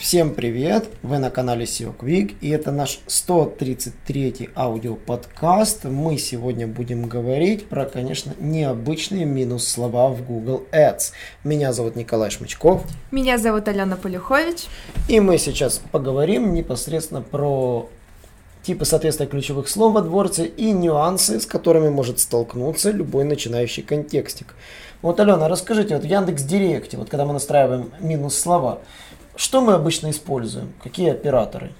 Всем 0.00 0.32
привет! 0.32 0.88
Вы 1.02 1.18
на 1.18 1.28
канале 1.28 1.66
SEO 1.66 1.94
Quick 1.94 2.36
и 2.40 2.48
это 2.48 2.72
наш 2.72 3.00
133 3.06 4.48
аудиоподкаст. 4.56 5.84
Мы 5.84 6.16
сегодня 6.16 6.66
будем 6.66 7.06
говорить 7.06 7.68
про, 7.68 7.84
конечно, 7.84 8.32
необычные 8.40 9.26
минус 9.26 9.68
слова 9.68 10.08
в 10.08 10.24
Google 10.24 10.64
Ads. 10.72 11.12
Меня 11.44 11.74
зовут 11.74 11.96
Николай 11.96 12.30
Шмычков. 12.30 12.82
Меня 13.10 13.36
зовут 13.36 13.68
Алена 13.68 13.96
Полюхович. 13.96 14.68
И 15.06 15.20
мы 15.20 15.36
сейчас 15.36 15.82
поговорим 15.92 16.54
непосредственно 16.54 17.20
про 17.20 17.86
типы 18.62 18.86
соответствия 18.86 19.26
ключевых 19.26 19.68
слов 19.68 19.92
в 19.92 19.98
AdWords 19.98 20.46
и 20.46 20.72
нюансы, 20.72 21.40
с 21.40 21.44
которыми 21.44 21.90
может 21.90 22.20
столкнуться 22.20 22.90
любой 22.90 23.24
начинающий 23.24 23.82
контекстик. 23.82 24.54
Вот, 25.02 25.20
Алена, 25.20 25.46
расскажите, 25.46 25.94
вот 25.94 26.04
в 26.04 26.06
Яндекс 26.06 26.42
Директе, 26.42 26.96
вот 26.96 27.10
когда 27.10 27.26
мы 27.26 27.34
настраиваем 27.34 27.90
минус 28.00 28.38
слова, 28.38 28.80
что 29.40 29.62
мы 29.62 29.72
обычно 29.72 30.10
используем? 30.10 30.72
Какие 30.82 31.10
операторы? 31.10 31.72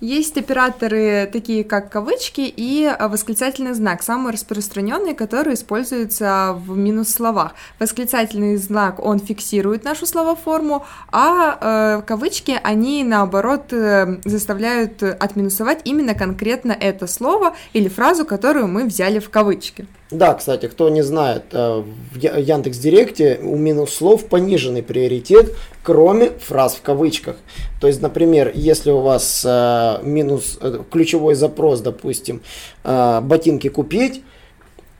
Есть 0.00 0.36
операторы 0.36 1.28
такие 1.32 1.64
как 1.64 1.90
кавычки 1.90 2.40
и 2.40 2.84
а, 2.86 3.08
восклицательный 3.08 3.72
знак, 3.72 4.02
самые 4.02 4.32
распространенные, 4.32 5.14
которые 5.14 5.54
используются 5.54 6.56
в 6.56 6.76
минус 6.76 7.08
словах. 7.10 7.54
Восклицательный 7.78 8.56
знак, 8.56 9.04
он 9.04 9.18
фиксирует 9.18 9.84
нашу 9.84 10.06
словоформу, 10.06 10.84
а 11.12 11.58
э, 12.00 12.02
кавычки, 12.06 12.58
они 12.62 13.04
наоборот 13.04 13.72
э, 13.72 14.20
заставляют 14.24 15.02
отминусовать 15.02 15.82
именно 15.84 16.14
конкретно 16.14 16.72
это 16.72 17.06
слово 17.06 17.54
или 17.72 17.88
фразу, 17.88 18.24
которую 18.24 18.66
мы 18.66 18.84
взяли 18.84 19.20
в 19.20 19.30
кавычки. 19.30 19.86
Да, 20.12 20.34
кстати, 20.34 20.66
кто 20.66 20.90
не 20.90 21.00
знает, 21.00 21.44
э, 21.52 21.82
в 22.12 22.18
Яндекс 22.18 22.76
Директе 22.76 23.40
у 23.42 23.56
минус 23.56 23.94
слов 23.94 24.26
пониженный 24.26 24.82
приоритет, 24.82 25.54
кроме 25.82 26.30
фраз 26.30 26.74
в 26.74 26.82
кавычках. 26.82 27.36
То 27.80 27.86
есть, 27.86 28.02
например, 28.02 28.52
если 28.54 28.90
у 28.90 29.00
вас 29.00 29.42
э, 29.46 30.00
минус 30.02 30.58
э, 30.60 30.80
ключевой 30.90 31.34
запрос, 31.34 31.80
допустим, 31.80 32.42
ботинки 32.84 33.68
купить, 33.68 34.22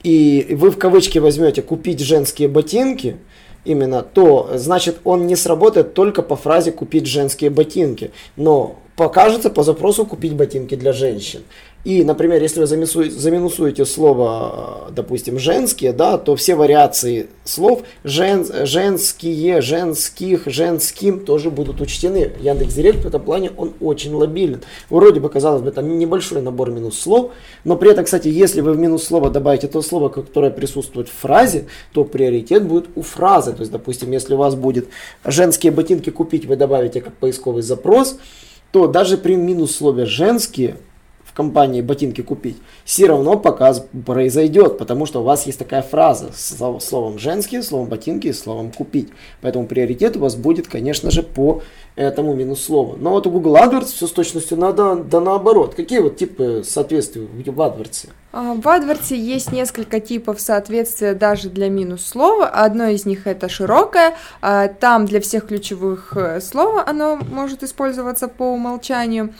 и 0.02 0.56
вы 0.58 0.70
в 0.70 0.78
кавычки 0.78 1.18
возьмете 1.18 1.60
купить 1.60 2.00
женские 2.00 2.48
ботинки, 2.48 3.16
именно, 3.64 4.02
то 4.02 4.52
значит 4.54 4.98
он 5.04 5.26
не 5.26 5.36
сработает 5.36 5.92
только 5.92 6.22
по 6.22 6.36
фразе 6.36 6.72
купить 6.72 7.06
женские 7.06 7.50
ботинки, 7.50 8.12
но 8.36 8.78
покажется 8.96 9.50
по 9.50 9.62
запросу 9.62 10.06
купить 10.06 10.34
ботинки 10.34 10.74
для 10.74 10.92
женщин. 10.92 11.42
И, 11.84 12.04
например, 12.04 12.40
если 12.40 12.60
вы 12.60 12.66
заминусуете 12.66 13.84
слово, 13.84 14.88
допустим, 14.92 15.40
женские, 15.40 15.92
да, 15.92 16.16
то 16.16 16.36
все 16.36 16.54
вариации 16.54 17.26
слов 17.42 17.82
жен, 18.04 18.46
женские, 18.64 19.60
женских, 19.60 20.42
женским 20.46 21.24
тоже 21.24 21.50
будут 21.50 21.80
учтены. 21.80 22.30
Яндекс 22.40 22.74
Директ 22.74 23.02
в 23.02 23.08
этом 23.08 23.20
плане 23.20 23.50
он 23.56 23.72
очень 23.80 24.14
лобилен. 24.14 24.60
Вроде 24.90 25.18
бы, 25.18 25.28
казалось 25.28 25.62
бы, 25.62 25.72
там 25.72 25.98
небольшой 25.98 26.40
набор 26.40 26.70
минус 26.70 27.00
слов, 27.00 27.32
но 27.64 27.76
при 27.76 27.90
этом, 27.90 28.04
кстати, 28.04 28.28
если 28.28 28.60
вы 28.60 28.74
в 28.74 28.78
минус 28.78 29.02
слово 29.02 29.28
добавите 29.30 29.66
то 29.66 29.82
слово, 29.82 30.08
которое 30.08 30.52
присутствует 30.52 31.08
в 31.08 31.12
фразе, 31.12 31.66
то 31.92 32.04
приоритет 32.04 32.64
будет 32.64 32.90
у 32.94 33.02
фразы. 33.02 33.54
То 33.54 33.60
есть, 33.60 33.72
допустим, 33.72 34.12
если 34.12 34.34
у 34.34 34.38
вас 34.38 34.54
будет 34.54 34.86
женские 35.24 35.72
ботинки 35.72 36.10
купить, 36.10 36.46
вы 36.46 36.54
добавите 36.54 37.00
как 37.00 37.14
поисковый 37.14 37.62
запрос, 37.62 38.18
то 38.70 38.86
даже 38.86 39.18
при 39.18 39.34
минус 39.34 39.74
слове 39.74 40.06
женские 40.06 40.76
компании 41.34 41.80
ботинки 41.80 42.20
купить, 42.20 42.56
все 42.84 43.06
равно 43.06 43.38
показ 43.38 43.86
произойдет, 44.06 44.78
потому 44.78 45.06
что 45.06 45.20
у 45.20 45.24
вас 45.24 45.46
есть 45.46 45.58
такая 45.58 45.82
фраза 45.82 46.30
с 46.34 46.56
словом 46.80 47.18
женские, 47.18 47.62
словом 47.62 47.88
ботинки 47.88 48.28
и 48.28 48.32
словом 48.32 48.72
купить. 48.72 49.08
Поэтому 49.40 49.66
приоритет 49.66 50.16
у 50.16 50.20
вас 50.20 50.36
будет, 50.36 50.68
конечно 50.68 51.10
же, 51.10 51.22
по 51.22 51.62
этому 51.94 52.34
минус 52.34 52.64
слову. 52.64 52.96
Но 52.98 53.10
вот 53.10 53.26
у 53.26 53.30
Google 53.30 53.56
AdWords 53.56 53.86
все 53.86 54.06
с 54.06 54.12
точностью 54.12 54.58
надо, 54.58 54.96
да 54.96 55.20
наоборот. 55.20 55.74
Какие 55.74 55.98
вот 55.98 56.16
типы 56.16 56.62
соответствий 56.64 57.22
в 57.22 57.60
AdWords? 57.60 58.08
А, 58.32 58.54
в 58.54 58.60
AdWords 58.60 59.14
есть 59.14 59.52
несколько 59.52 60.00
типов 60.00 60.40
соответствия 60.40 61.14
даже 61.14 61.50
для 61.50 61.68
минус 61.68 62.04
слова. 62.06 62.46
Одно 62.48 62.86
из 62.86 63.04
них 63.04 63.26
это 63.26 63.48
широкое. 63.48 64.14
А, 64.40 64.68
там 64.68 65.04
для 65.04 65.20
всех 65.20 65.46
ключевых 65.48 66.16
э, 66.16 66.40
слов 66.40 66.82
оно 66.86 67.16
может 67.16 67.62
использоваться 67.62 68.28
по 68.28 68.44
умолчанию. 68.44 69.34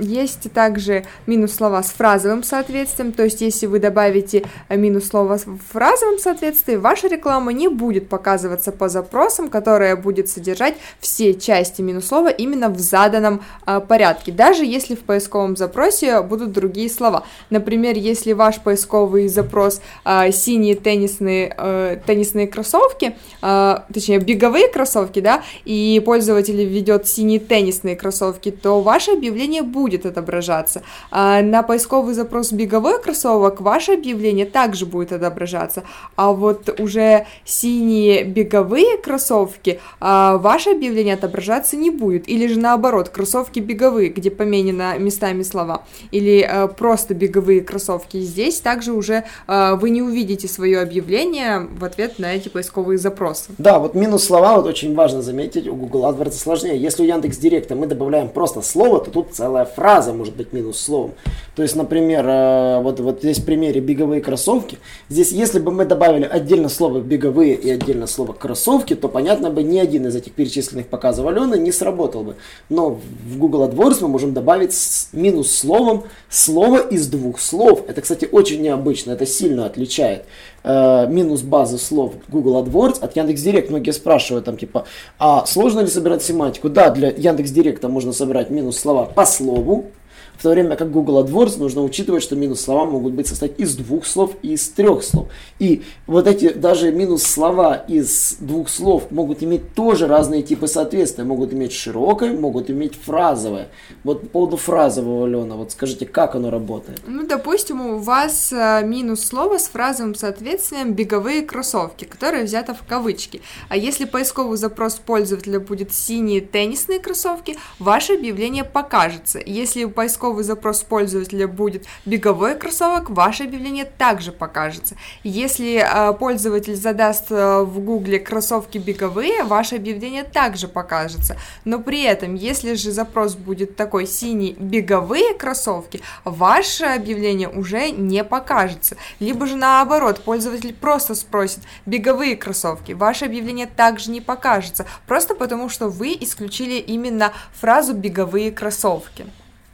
Есть 0.00 0.52
также 0.52 1.04
минус 1.26 1.54
слова 1.54 1.80
с 1.80 1.90
фразовым 1.90 2.42
соответствием, 2.42 3.12
то 3.12 3.22
есть 3.22 3.40
если 3.40 3.66
вы 3.66 3.78
добавите 3.78 4.44
минус 4.68 5.06
слова 5.06 5.38
в 5.38 5.58
фразовом 5.70 6.18
соответствии, 6.18 6.74
ваша 6.74 7.06
реклама 7.06 7.52
не 7.52 7.68
будет 7.68 8.08
показываться 8.08 8.72
по 8.72 8.88
запросам, 8.88 9.48
которая 9.48 9.94
будет 9.94 10.28
содержать 10.28 10.74
все 10.98 11.32
части 11.32 11.80
минус 11.80 12.06
слова 12.06 12.28
именно 12.28 12.70
в 12.70 12.80
заданном 12.80 13.42
э, 13.66 13.80
порядке, 13.86 14.32
даже 14.32 14.64
если 14.64 14.96
в 14.96 15.00
поисковом 15.04 15.56
запросе 15.56 16.22
будут 16.22 16.50
другие 16.50 16.90
слова. 16.90 17.24
Например, 17.50 17.96
если 17.96 18.32
ваш 18.32 18.58
поисковый 18.60 19.28
запрос 19.28 19.80
э, 20.04 20.32
синие 20.32 20.74
теннисные, 20.74 21.54
э, 21.56 21.98
теннисные 22.04 22.48
кроссовки, 22.48 23.16
э, 23.42 23.76
точнее 23.92 24.18
беговые 24.18 24.66
кроссовки, 24.66 25.20
да, 25.20 25.44
и 25.64 26.02
пользователь 26.04 26.64
ведет 26.64 27.06
синие 27.06 27.38
теннисные 27.38 27.94
кроссовки, 27.94 28.50
то 28.50 28.80
ваше 28.80 29.12
объявление 29.12 29.62
будет 29.62 29.83
будет 29.84 30.06
отображаться. 30.06 30.82
А 31.10 31.42
на 31.42 31.62
поисковый 31.62 32.14
запрос 32.14 32.52
беговой 32.52 33.02
кроссовок 33.02 33.60
ваше 33.60 33.92
объявление 33.92 34.46
также 34.46 34.86
будет 34.86 35.12
отображаться. 35.12 35.82
А 36.16 36.32
вот 36.32 36.80
уже 36.80 37.26
синие 37.44 38.24
беговые 38.24 38.96
кроссовки 38.96 39.80
а, 40.00 40.38
ваше 40.38 40.70
объявление 40.70 41.14
отображаться 41.14 41.76
не 41.76 41.90
будет. 41.90 42.26
Или 42.30 42.46
же 42.46 42.58
наоборот, 42.58 43.10
кроссовки 43.10 43.60
беговые, 43.60 44.08
где 44.08 44.30
поменено 44.30 44.96
местами 44.98 45.42
слова. 45.42 45.82
Или 46.12 46.40
а, 46.40 46.68
просто 46.68 47.12
беговые 47.12 47.60
кроссовки. 47.60 48.20
Здесь 48.20 48.60
также 48.60 48.92
уже 48.92 49.24
а, 49.46 49.76
вы 49.76 49.90
не 49.90 50.00
увидите 50.00 50.48
свое 50.48 50.80
объявление 50.80 51.68
в 51.78 51.84
ответ 51.84 52.18
на 52.18 52.34
эти 52.34 52.48
поисковые 52.48 52.96
запросы. 52.96 53.50
Да, 53.58 53.78
вот 53.78 53.94
минус 53.94 54.24
слова, 54.24 54.56
вот 54.56 54.64
очень 54.64 54.94
важно 54.94 55.20
заметить, 55.20 55.68
у 55.68 55.74
Google 55.74 56.06
AdWords 56.06 56.32
сложнее. 56.32 56.78
Если 56.78 57.02
у 57.02 57.06
Яндекс 57.06 57.36
Директа 57.36 57.74
мы 57.74 57.86
добавляем 57.86 58.30
просто 58.30 58.62
слово, 58.62 59.04
то 59.04 59.10
тут 59.10 59.34
целая 59.34 59.64
фраза 59.74 60.12
может 60.12 60.36
быть 60.36 60.52
минус 60.52 60.78
словом. 60.80 61.12
То 61.56 61.62
есть, 61.62 61.76
например, 61.76 62.26
э, 62.26 62.80
вот, 62.80 63.00
вот 63.00 63.20
здесь 63.20 63.38
в 63.38 63.44
примере 63.44 63.80
беговые 63.80 64.20
кроссовки. 64.20 64.78
Здесь, 65.08 65.30
если 65.30 65.60
бы 65.60 65.70
мы 65.70 65.84
добавили 65.84 66.24
отдельно 66.24 66.68
слово 66.68 67.00
беговые 67.00 67.54
и 67.54 67.70
отдельно 67.70 68.06
слово 68.06 68.32
кроссовки, 68.32 68.94
то, 68.94 69.08
понятно 69.08 69.50
бы, 69.50 69.62
ни 69.62 69.78
один 69.78 70.06
из 70.06 70.16
этих 70.16 70.32
перечисленных 70.32 70.88
показов 70.88 71.26
Алены 71.26 71.56
не 71.56 71.70
сработал 71.70 72.24
бы. 72.24 72.36
Но 72.68 72.90
в 72.90 73.38
Google 73.38 73.68
AdWords 73.68 73.98
мы 74.00 74.08
можем 74.08 74.34
добавить 74.34 74.74
минус 75.12 75.52
словом 75.52 76.04
слово 76.28 76.78
из 76.78 77.06
двух 77.06 77.38
слов. 77.38 77.84
Это, 77.86 78.00
кстати, 78.00 78.28
очень 78.30 78.60
необычно, 78.60 79.12
это 79.12 79.26
сильно 79.26 79.66
отличает 79.66 80.24
э, 80.64 81.06
минус 81.08 81.42
базы 81.42 81.78
слов 81.78 82.14
Google 82.28 82.64
AdWords 82.64 83.00
от 83.00 83.16
Яндекс.Директ. 83.16 83.70
Многие 83.70 83.92
спрашивают 83.92 84.46
там 84.46 84.56
типа, 84.56 84.86
а 85.18 85.46
сложно 85.46 85.80
ли 85.80 85.86
собирать 85.86 86.22
семантику? 86.22 86.68
Да, 86.68 86.90
для 86.90 87.10
Яндекс.Директа 87.10 87.88
можно 87.88 88.12
собирать 88.12 88.50
минус 88.50 88.78
слова 88.78 89.04
по 89.04 89.24
слову, 89.26 89.63
Togo, 89.64 89.90
в 90.36 90.42
то 90.42 90.50
время 90.50 90.76
как 90.76 90.90
Google 90.90 91.22
AdWords 91.22 91.58
нужно 91.58 91.82
учитывать, 91.82 92.22
что 92.22 92.36
минус 92.36 92.60
слова 92.60 92.84
могут 92.84 93.14
быть 93.14 93.26
состоять 93.26 93.58
из 93.58 93.76
двух 93.76 94.06
слов 94.06 94.32
и 94.42 94.52
из 94.52 94.68
трех 94.68 95.02
слов. 95.02 95.28
И 95.58 95.82
вот 96.06 96.26
эти 96.26 96.52
даже 96.52 96.92
минус 96.92 97.22
слова 97.22 97.74
из 97.74 98.36
двух 98.40 98.68
слов 98.68 99.10
могут 99.10 99.42
иметь 99.42 99.74
тоже 99.74 100.06
разные 100.06 100.42
типы 100.42 100.66
соответствия. 100.66 101.24
Могут 101.24 101.52
иметь 101.52 101.72
широкое, 101.72 102.32
могут 102.32 102.70
иметь 102.70 102.94
фразовое. 102.94 103.68
Вот 104.02 104.22
по 104.22 104.26
поводу 104.26 104.56
фразового, 104.56 105.26
Алена, 105.26 105.54
вот 105.54 105.72
скажите, 105.72 106.06
как 106.06 106.34
оно 106.34 106.50
работает? 106.50 107.00
Ну, 107.06 107.26
допустим, 107.26 107.80
у 107.80 107.98
вас 107.98 108.52
э, 108.52 108.82
минус 108.84 109.24
слова 109.24 109.58
с 109.58 109.68
фразовым 109.68 110.14
соответствием 110.14 110.92
беговые 110.92 111.42
кроссовки, 111.42 112.04
которые 112.04 112.44
взято 112.44 112.74
в 112.74 112.84
кавычки. 112.86 113.40
А 113.68 113.76
если 113.76 114.04
поисковый 114.04 114.58
запрос 114.58 114.96
пользователя 114.96 115.60
будет 115.60 115.92
синие 115.92 116.40
теннисные 116.40 116.98
кроссовки, 116.98 117.56
ваше 117.78 118.14
объявление 118.14 118.64
покажется. 118.64 119.40
Если 119.44 119.84
у 119.84 119.90
поискового 119.90 120.23
поисковый 120.24 120.44
запрос 120.44 120.82
пользователя 120.82 121.46
будет 121.46 121.84
беговой 122.06 122.54
кроссовок, 122.56 123.10
ваше 123.10 123.44
объявление 123.44 123.84
также 123.84 124.32
покажется. 124.32 124.96
Если 125.22 125.84
э, 125.84 126.14
пользователь 126.14 126.76
задаст 126.76 127.26
э, 127.30 127.60
в 127.62 127.78
Гугле 127.80 128.18
кроссовки 128.18 128.78
беговые, 128.78 129.44
ваше 129.44 129.76
объявление 129.76 130.24
также 130.24 130.66
покажется. 130.66 131.36
Но 131.66 131.78
при 131.78 132.04
этом, 132.04 132.36
если 132.36 132.74
же 132.74 132.90
запрос 132.90 133.34
будет 133.34 133.76
такой 133.76 134.06
синий 134.06 134.56
беговые 134.58 135.34
кроссовки, 135.34 136.00
ваше 136.24 136.84
объявление 136.86 137.50
уже 137.50 137.90
не 137.90 138.24
покажется. 138.24 138.96
Либо 139.20 139.46
же 139.46 139.56
наоборот, 139.56 140.22
пользователь 140.24 140.72
просто 140.72 141.14
спросит 141.14 141.60
беговые 141.84 142.36
кроссовки, 142.36 142.92
ваше 142.92 143.26
объявление 143.26 143.66
также 143.66 144.10
не 144.10 144.22
покажется, 144.22 144.86
просто 145.06 145.34
потому 145.34 145.68
что 145.68 145.88
вы 145.88 146.16
исключили 146.18 146.74
именно 146.74 147.32
фразу 147.52 147.92
беговые 147.92 148.50
кроссовки. 148.50 149.26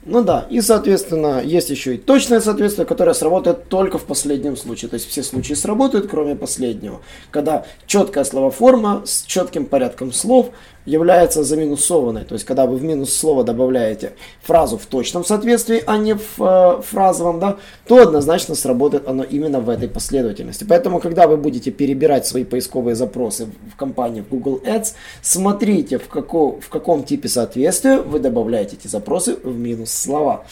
Ну 0.06 0.22
да, 0.22 0.46
и, 0.48 0.62
соответственно, 0.62 1.42
есть 1.42 1.68
еще 1.68 1.94
и 1.94 1.98
точное 1.98 2.40
соответствие, 2.40 2.86
которое 2.86 3.12
сработает 3.12 3.68
только 3.68 3.98
в 3.98 4.04
последнем 4.04 4.56
случае. 4.56 4.88
То 4.88 4.94
есть 4.94 5.06
все 5.06 5.22
случаи 5.22 5.52
сработают, 5.52 6.08
кроме 6.08 6.36
последнего. 6.36 7.02
Когда 7.30 7.66
четкая 7.86 8.24
словоформа 8.24 9.02
с 9.04 9.22
четким 9.24 9.66
порядком 9.66 10.12
слов 10.12 10.52
является 10.86 11.44
заминусованной. 11.44 12.24
То 12.24 12.34
есть, 12.34 12.44
когда 12.46 12.66
вы 12.66 12.76
в 12.76 12.82
минус 12.82 13.14
слово 13.14 13.44
добавляете 13.44 14.14
фразу 14.42 14.78
в 14.78 14.86
точном 14.86 15.24
соответствии, 15.24 15.82
а 15.86 15.98
не 15.98 16.14
в 16.14 16.40
э, 16.40 16.82
фразовом, 16.82 17.38
да, 17.38 17.58
то 17.86 17.98
однозначно 17.98 18.54
сработает 18.54 19.06
оно 19.06 19.22
именно 19.22 19.60
в 19.60 19.68
этой 19.68 19.88
последовательности. 19.88 20.64
Поэтому, 20.64 21.00
когда 21.00 21.28
вы 21.28 21.36
будете 21.36 21.70
перебирать 21.70 22.26
свои 22.26 22.44
поисковые 22.44 22.94
запросы 22.94 23.48
в 23.72 23.76
компании 23.76 24.24
Google 24.28 24.60
Ads, 24.64 24.94
смотрите, 25.20 25.98
в, 25.98 26.08
како, 26.08 26.58
в 26.60 26.68
каком 26.70 27.04
типе 27.04 27.28
соответствия 27.28 27.98
вы 27.98 28.18
добавляете 28.18 28.76
эти 28.76 28.88
запросы 28.88 29.36
в 29.42 29.56
минус 29.56 29.89
слова. 29.90 30.44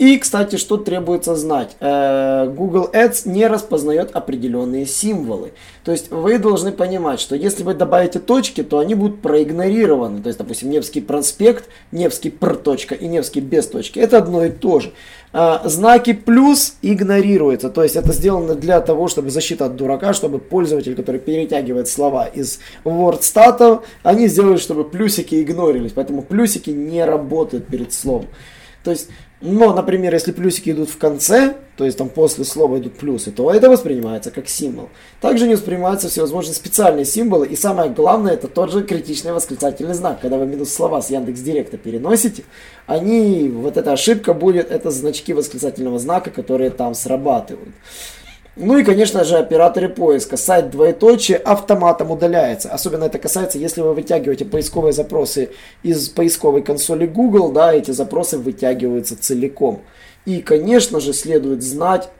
И, 0.00 0.16
кстати, 0.16 0.56
что 0.56 0.78
требуется 0.78 1.36
знать? 1.36 1.76
Э, 1.78 2.50
Google 2.56 2.88
Ads 2.90 3.28
не 3.28 3.46
распознает 3.46 4.10
определенные 4.12 4.86
символы. 4.86 5.52
То 5.84 5.92
есть 5.92 6.10
вы 6.10 6.38
должны 6.38 6.72
понимать, 6.72 7.20
что 7.20 7.36
если 7.36 7.64
вы 7.64 7.74
добавите 7.74 8.18
точки, 8.18 8.62
то 8.62 8.78
они 8.78 8.94
будут 8.94 9.20
проигнорированы. 9.20 10.22
То 10.22 10.28
есть, 10.28 10.38
допустим, 10.38 10.70
Невский 10.70 11.02
проспект, 11.02 11.68
Невский 11.92 12.30
пр 12.30 12.58
и 12.98 13.06
Невский 13.08 13.40
без 13.40 13.66
точки. 13.66 13.98
Это 13.98 14.16
одно 14.16 14.42
и 14.46 14.48
то 14.48 14.80
же. 14.80 14.92
Э, 15.34 15.58
знаки 15.64 16.14
плюс 16.14 16.76
игнорируются. 16.80 17.68
То 17.68 17.82
есть 17.82 17.94
это 17.94 18.14
сделано 18.14 18.54
для 18.54 18.80
того, 18.80 19.06
чтобы 19.06 19.28
защита 19.28 19.66
от 19.66 19.76
дурака, 19.76 20.14
чтобы 20.14 20.38
пользователь, 20.38 20.94
который 20.94 21.20
перетягивает 21.20 21.88
слова 21.88 22.24
из 22.24 22.60
WordStat, 22.84 23.82
они 24.02 24.28
сделают, 24.28 24.62
чтобы 24.62 24.84
плюсики 24.84 25.42
игнорились. 25.42 25.92
Поэтому 25.92 26.22
плюсики 26.22 26.70
не 26.70 27.04
работают 27.04 27.66
перед 27.66 27.92
словом. 27.92 28.28
То 28.82 28.92
есть 28.92 29.10
но, 29.40 29.72
например, 29.72 30.12
если 30.12 30.32
плюсики 30.32 30.70
идут 30.70 30.90
в 30.90 30.98
конце, 30.98 31.54
то 31.76 31.86
есть 31.86 31.96
там 31.96 32.10
после 32.10 32.44
слова 32.44 32.78
идут 32.78 32.98
плюсы, 32.98 33.30
то 33.30 33.50
это 33.50 33.70
воспринимается 33.70 34.30
как 34.30 34.48
символ. 34.48 34.90
Также 35.22 35.48
не 35.48 35.54
воспринимаются 35.54 36.10
всевозможные 36.10 36.54
специальные 36.54 37.06
символы, 37.06 37.46
и 37.46 37.56
самое 37.56 37.90
главное, 37.90 38.34
это 38.34 38.48
тот 38.48 38.70
же 38.70 38.82
критичный 38.82 39.32
восклицательный 39.32 39.94
знак. 39.94 40.20
Когда 40.20 40.36
вы 40.36 40.44
минус 40.44 40.70
слова 40.74 41.00
с 41.00 41.08
Яндекс 41.08 41.40
Директа 41.40 41.78
переносите, 41.78 42.44
они, 42.86 43.48
вот 43.48 43.78
эта 43.78 43.92
ошибка 43.92 44.34
будет, 44.34 44.70
это 44.70 44.90
значки 44.90 45.32
восклицательного 45.32 45.98
знака, 45.98 46.30
которые 46.30 46.68
там 46.68 46.94
срабатывают. 46.94 47.74
Ну 48.62 48.76
и, 48.76 48.84
конечно 48.84 49.24
же, 49.24 49.38
операторы 49.38 49.88
поиска. 49.88 50.36
Сайт 50.36 50.70
двоеточие 50.70 51.38
автоматом 51.38 52.10
удаляется. 52.10 52.68
Особенно 52.68 53.04
это 53.04 53.18
касается, 53.18 53.58
если 53.58 53.80
вы 53.80 53.94
вытягиваете 53.94 54.44
поисковые 54.44 54.92
запросы 54.92 55.48
из 55.82 56.10
поисковой 56.10 56.60
консоли 56.62 57.06
Google, 57.06 57.52
да, 57.52 57.72
эти 57.72 57.92
запросы 57.92 58.36
вытягиваются 58.36 59.18
целиком. 59.18 59.80
И, 60.26 60.42
конечно 60.42 61.00
же, 61.00 61.14
следует 61.14 61.62
знать, 61.62 62.10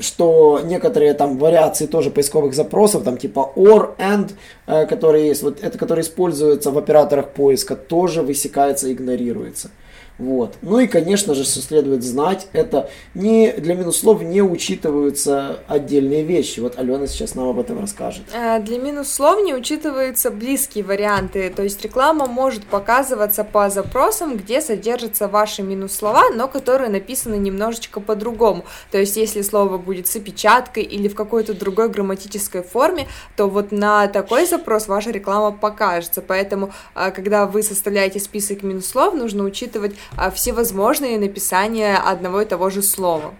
что 0.00 0.60
некоторые 0.64 1.14
там 1.14 1.38
вариации 1.38 1.86
тоже 1.86 2.10
поисковых 2.10 2.54
запросов, 2.54 3.04
там 3.04 3.16
типа 3.16 3.52
or, 3.54 3.96
and, 3.98 4.32
э, 4.66 4.86
которые 4.86 5.28
есть, 5.28 5.44
вот 5.44 5.62
это, 5.62 5.78
которые 5.78 6.02
используются 6.02 6.72
в 6.72 6.78
операторах 6.78 7.30
поиска, 7.30 7.76
тоже 7.76 8.22
высекается, 8.22 8.92
игнорируется. 8.92 9.70
Вот. 10.18 10.56
Ну 10.62 10.78
и, 10.78 10.86
конечно 10.86 11.34
же, 11.34 11.44
следует 11.44 12.02
знать, 12.02 12.46
это 12.52 12.90
не, 13.14 13.52
для 13.52 13.74
минус 13.74 13.98
слов 13.98 14.22
не 14.22 14.42
учитываются 14.42 15.60
отдельные 15.66 16.22
вещи. 16.22 16.60
Вот 16.60 16.78
Алена 16.78 17.06
сейчас 17.06 17.34
нам 17.34 17.48
об 17.48 17.58
этом 17.58 17.80
расскажет. 17.80 18.22
Э, 18.32 18.60
для 18.60 18.78
минус 18.78 19.10
слов 19.10 19.42
не 19.42 19.54
учитываются 19.54 20.30
близкие 20.30 20.84
варианты, 20.84 21.50
то 21.50 21.62
есть 21.62 21.82
реклама 21.82 22.26
может 22.26 22.64
показываться 22.64 23.42
по 23.42 23.70
запросам, 23.70 24.36
где 24.36 24.60
содержатся 24.60 25.28
ваши 25.28 25.62
минус 25.62 25.94
слова, 25.94 26.30
но 26.30 26.46
которые 26.46 26.90
написаны 26.90 27.36
немножечко 27.36 28.00
по-другому. 28.00 28.64
То 28.90 28.98
есть 28.98 29.16
если 29.16 29.42
слово 29.42 29.78
будет 29.78 30.06
с 30.06 30.16
опечаткой 30.16 30.82
или 30.82 31.08
в 31.08 31.14
какой-то 31.14 31.54
другой 31.54 31.88
грамматической 31.88 32.62
форме, 32.62 33.08
то 33.36 33.48
вот 33.48 33.72
на 33.72 34.06
такой 34.08 34.46
запрос 34.46 34.88
ваша 34.88 35.10
реклама 35.10 35.52
покажется. 35.52 36.22
Поэтому, 36.22 36.70
э, 36.94 37.10
когда 37.10 37.46
вы 37.46 37.62
составляете 37.62 38.20
список 38.20 38.62
минус 38.62 38.86
слов, 38.86 39.14
нужно 39.14 39.44
учитывать 39.44 39.94
всевозможные 40.34 41.18
написания 41.18 41.96
одного 41.96 42.42
и 42.42 42.44
того 42.44 42.70
же 42.70 42.82
слова. 42.82 43.34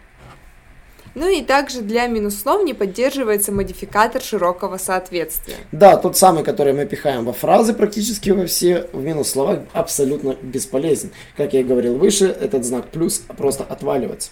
Ну 1.14 1.28
и 1.28 1.42
также 1.42 1.82
для 1.82 2.06
минус 2.06 2.40
слов 2.40 2.64
не 2.64 2.72
поддерживается 2.72 3.52
модификатор 3.52 4.22
широкого 4.22 4.78
соответствия. 4.78 5.56
Да, 5.70 5.96
тот 5.96 6.16
самый, 6.16 6.42
который 6.42 6.72
мы 6.72 6.86
пихаем 6.86 7.26
во 7.26 7.34
фразы 7.34 7.74
практически 7.74 8.30
во 8.30 8.46
все, 8.46 8.88
в 8.92 9.02
минус 9.02 9.30
слова 9.30 9.66
абсолютно 9.74 10.36
бесполезен. 10.40 11.10
Как 11.36 11.52
я 11.52 11.60
и 11.60 11.64
говорил 11.64 11.98
выше, 11.98 12.26
этот 12.26 12.64
знак 12.64 12.88
плюс 12.88 13.18
просто 13.36 13.64
отваливается. 13.64 14.30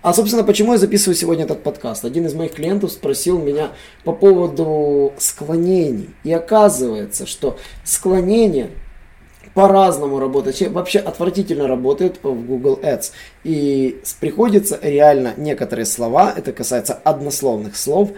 А, 0.00 0.14
собственно, 0.14 0.44
почему 0.44 0.72
я 0.72 0.78
записываю 0.78 1.16
сегодня 1.16 1.44
этот 1.44 1.62
подкаст? 1.62 2.04
Один 2.04 2.24
из 2.24 2.32
моих 2.32 2.54
клиентов 2.54 2.92
спросил 2.92 3.38
меня 3.38 3.72
по 4.04 4.12
поводу 4.12 5.12
склонений. 5.18 6.10
И 6.22 6.32
оказывается, 6.32 7.26
что 7.26 7.58
склонение 7.84 8.70
по-разному 9.54 10.18
работает, 10.18 10.70
вообще 10.70 10.98
отвратительно 10.98 11.66
работает 11.66 12.20
в 12.22 12.46
Google 12.46 12.78
Ads. 12.82 13.12
И 13.44 14.00
приходится 14.20 14.78
реально 14.82 15.34
некоторые 15.36 15.86
слова, 15.86 16.32
это 16.36 16.52
касается 16.52 16.94
однословных 16.94 17.76
слов, 17.76 18.10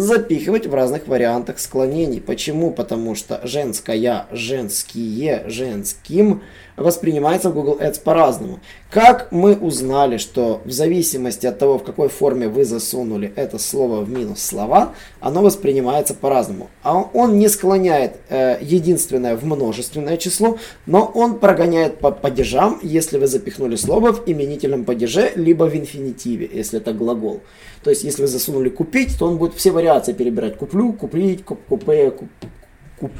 запихивать 0.00 0.66
в 0.66 0.74
разных 0.74 1.06
вариантах 1.06 1.58
склонений. 1.58 2.20
Почему? 2.20 2.70
Потому 2.70 3.14
что 3.14 3.40
женская, 3.44 4.26
женские, 4.32 5.44
женским– 5.46 6.42
воспринимается 6.80 7.50
в 7.50 7.54
Google 7.54 7.78
Ads 7.80 8.02
по-разному. 8.02 8.60
Как 8.90 9.30
мы 9.30 9.54
узнали, 9.54 10.16
что 10.16 10.62
в 10.64 10.70
зависимости 10.70 11.46
от 11.46 11.58
того, 11.58 11.78
в 11.78 11.84
какой 11.84 12.08
форме 12.08 12.48
вы 12.48 12.64
засунули 12.64 13.32
это 13.36 13.58
слово 13.58 14.00
в 14.00 14.10
минус 14.10 14.42
слова, 14.42 14.94
оно 15.20 15.42
воспринимается 15.42 16.14
по-разному. 16.14 16.70
А 16.82 16.98
он 16.98 17.38
не 17.38 17.48
склоняет 17.48 18.16
э, 18.28 18.58
единственное 18.60 19.36
в 19.36 19.44
множественное 19.44 20.16
число, 20.16 20.58
но 20.86 21.04
он 21.14 21.38
прогоняет 21.38 21.98
по 21.98 22.10
падежам, 22.10 22.80
если 22.82 23.18
вы 23.18 23.26
запихнули 23.26 23.76
слово 23.76 24.12
в 24.12 24.22
именительном 24.26 24.84
падеже, 24.84 25.32
либо 25.36 25.64
в 25.64 25.76
инфинитиве, 25.76 26.50
если 26.52 26.80
это 26.80 26.92
глагол. 26.92 27.42
То 27.82 27.90
есть, 27.90 28.04
если 28.04 28.22
вы 28.22 28.28
засунули 28.28 28.68
купить, 28.68 29.18
то 29.18 29.26
он 29.26 29.38
будет 29.38 29.54
все 29.54 29.70
вариации 29.90 30.12
перебирать. 30.12 30.56
Куплю, 30.56 30.92
купить, 30.92 31.44
куп, 31.44 31.60
купе, 31.68 32.10
куп, 32.10 32.28
куп, 32.98 33.10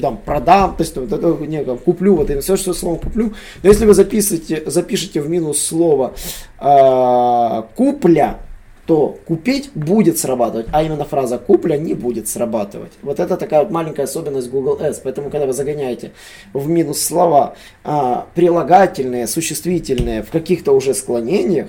там, 0.00 0.18
продам, 0.18 0.76
то 0.76 0.82
есть 0.82 0.96
вот 0.96 1.12
это, 1.12 1.26
не, 1.46 1.62
куплю, 1.64 2.16
вот 2.16 2.30
это 2.30 2.40
все, 2.40 2.56
что 2.56 2.72
словом 2.72 2.98
куплю. 2.98 3.34
Но 3.62 3.68
если 3.68 3.86
вы 3.86 3.94
записываете, 3.94 4.62
запишете 4.66 5.20
в 5.20 5.28
минус 5.28 5.60
слово 5.60 6.14
э, 6.60 7.62
купля, 7.74 8.38
то 8.86 9.18
купить 9.26 9.70
будет 9.74 10.18
срабатывать, 10.18 10.66
а 10.70 10.82
именно 10.82 11.04
фраза 11.04 11.38
купля 11.38 11.78
не 11.78 11.94
будет 11.94 12.28
срабатывать. 12.28 12.92
Вот 13.02 13.18
это 13.18 13.36
такая 13.36 13.60
вот 13.60 13.70
маленькая 13.70 14.02
особенность 14.02 14.50
Google 14.50 14.78
Ads. 14.78 15.00
Поэтому, 15.02 15.30
когда 15.30 15.46
вы 15.46 15.54
загоняете 15.54 16.12
в 16.52 16.68
минус 16.68 17.00
слова 17.00 17.54
а, 17.82 18.26
прилагательные, 18.34 19.26
существительные 19.26 20.22
в 20.22 20.30
каких-то 20.30 20.72
уже 20.72 20.92
склонениях, 20.92 21.68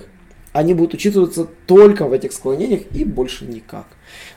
они 0.51 0.73
будут 0.73 0.93
учитываться 0.93 1.47
только 1.65 2.05
в 2.05 2.13
этих 2.13 2.33
склонениях 2.33 2.81
и 2.93 3.03
больше 3.03 3.45
никак. 3.45 3.87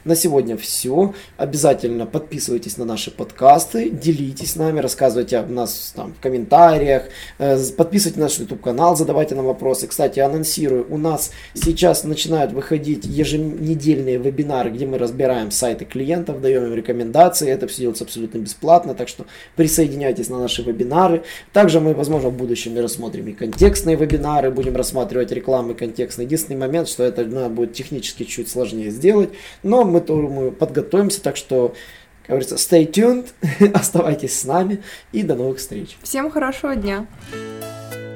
На 0.04 0.16
сегодня 0.16 0.56
все. 0.56 1.14
Обязательно 1.37 2.06
подписывайтесь 2.06 2.76
на 2.76 2.84
наши 2.84 3.10
подкасты, 3.10 3.90
делитесь 3.90 4.52
с 4.52 4.56
нами, 4.56 4.80
рассказывайте 4.80 5.38
о 5.38 5.46
нас 5.46 5.92
там, 5.94 6.14
в 6.14 6.20
комментариях, 6.20 7.04
э, 7.38 7.58
подписывайтесь 7.76 8.16
на 8.18 8.25
наш 8.25 8.38
YouTube 8.38 8.62
канал, 8.62 8.96
задавайте 8.96 9.34
нам 9.34 9.46
вопросы. 9.46 9.87
Кстати, 9.87 10.20
анонсирую, 10.20 10.87
у 10.90 10.96
нас 10.96 11.30
сейчас 11.54 12.04
начинают 12.04 12.52
выходить 12.52 13.04
еженедельные 13.04 14.18
вебинары, 14.18 14.70
где 14.70 14.87
мы 14.87 14.98
разбираем 14.98 15.50
сайты 15.50 15.84
клиентов, 15.84 16.40
даем 16.40 16.64
им 16.64 16.75
рекомендации. 16.75 17.50
Это 17.50 17.66
все 17.66 17.82
делается 17.82 18.04
абсолютно 18.04 18.38
бесплатно, 18.38 18.94
так 18.94 19.08
что 19.08 19.26
присоединяйтесь 19.56 20.28
на 20.28 20.38
наши 20.38 20.62
вебинары. 20.62 21.22
Также 21.52 21.80
мы, 21.80 21.94
возможно, 21.94 22.30
в 22.30 22.37
будущем 22.37 22.78
рассмотрим 22.78 23.28
и 23.28 23.32
контекстные 23.32 23.96
вебинары, 23.96 24.50
будем 24.50 24.76
рассматривать 24.76 25.32
рекламы 25.32 25.75
контекстные. 25.75 26.26
Единственный 26.26 26.56
момент, 26.56 26.88
что 26.88 27.04
это 27.04 27.25
ну, 27.25 27.48
будет 27.48 27.72
технически 27.72 28.25
чуть 28.25 28.48
сложнее 28.48 28.90
сделать, 28.90 29.30
но 29.62 29.84
мы, 29.84 30.00
думаю, 30.00 30.52
подготовимся, 30.52 31.22
так 31.22 31.36
что, 31.36 31.74
как 32.22 32.30
говорится, 32.30 32.56
stay 32.56 32.90
tuned, 32.90 33.28
оставайтесь 33.74 34.38
с 34.38 34.44
нами 34.44 34.82
и 35.12 35.22
до 35.22 35.34
новых 35.34 35.58
встреч. 35.58 35.96
Всем 36.02 36.30
хорошего 36.30 36.76
дня! 36.76 37.06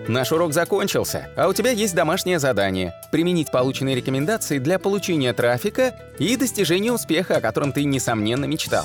Наш 0.09 0.33
урок 0.33 0.53
закончился, 0.53 1.29
а 1.37 1.49
у 1.49 1.53
тебя 1.53 1.71
есть 1.71 1.95
домашнее 1.95 2.41
задание– 2.41 2.93
применить 3.13 3.53
полученные 3.53 3.95
рекомендации 3.95 4.59
для 4.59 4.81
получения 4.81 5.33
трафика 5.33 5.95
и 6.19 6.37
достижения 6.37 6.93
успеха, 6.93 7.37
о 7.37 7.41
котором 7.41 7.73
ты, 7.73 7.85
несомненно, 7.85 8.47
мечтал. 8.47 8.85